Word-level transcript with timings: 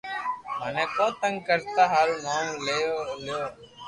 مني 0.59 0.85
ڪون 0.95 1.11
تنگ 1.19 1.37
ڪريئا 1.47 1.83
ھارون 1.93 2.17
نوم 2.23 2.47
لئي 2.65 2.83
لي 3.25 3.37